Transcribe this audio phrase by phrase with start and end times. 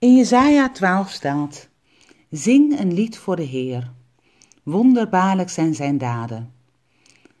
[0.00, 1.68] In Jesaja 12 staat:
[2.30, 3.92] Zing een lied voor de Heer.
[4.62, 6.52] Wonderbaarlijk zijn zijn daden.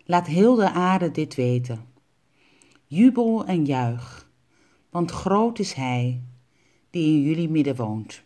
[0.04, 1.86] Laat heel de aarde dit weten.
[2.86, 4.28] Jubel en juich,
[4.90, 6.22] want groot is Hij
[6.90, 8.22] die in jullie midden woont.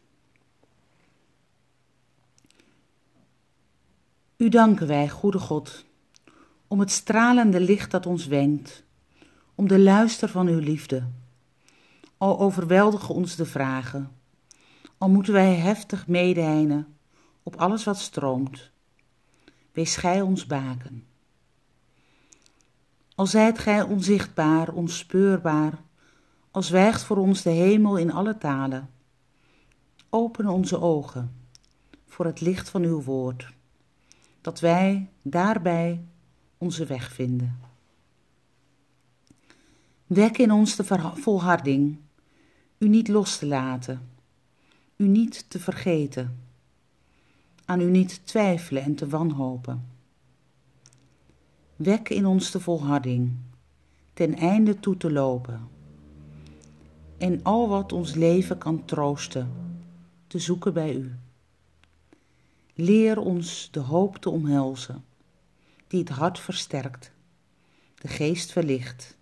[4.37, 5.85] U danken wij, goede God,
[6.67, 8.85] om het stralende licht dat ons wenkt,
[9.55, 11.09] om de luister van uw liefde.
[12.17, 14.23] Al overweldigen ons de vragen,
[15.05, 16.97] al moeten wij heftig medehijnen
[17.43, 18.71] op alles wat stroomt.
[19.73, 21.07] Wees gij ons baken.
[23.15, 25.79] Al zijt gij onzichtbaar, onspeurbaar,
[26.51, 28.91] al zwijgt voor ons de hemel in alle talen.
[30.11, 31.47] Open onze ogen
[32.07, 33.53] voor het licht van uw woord,
[34.41, 36.05] dat wij daarbij
[36.59, 37.59] onze weg vinden.
[40.07, 41.99] Wek in ons de volharding,
[42.79, 44.13] u niet los te laten,
[44.97, 46.41] u niet te vergeten,
[47.65, 49.89] aan u niet twijfelen en te wanhopen.
[51.77, 53.33] Wek in ons de volharding,
[54.13, 55.69] ten einde toe te lopen,
[57.19, 59.53] en al wat ons leven kan troosten,
[60.27, 61.15] te zoeken bij u.
[62.75, 65.05] Leer ons de hoop te omhelzen,
[65.87, 67.13] die het hart versterkt,
[67.95, 69.17] de geest verlicht,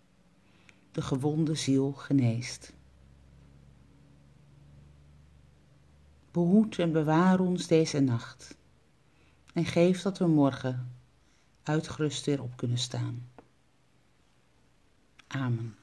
[0.92, 2.72] de gewonde ziel geneest.
[6.32, 8.56] Behoed en bewaar ons deze nacht
[9.52, 10.92] en geef dat we morgen
[11.62, 13.30] uitgerust weer op kunnen staan.
[15.26, 15.76] Amen.